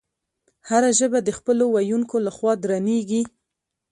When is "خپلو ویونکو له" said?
1.37-2.31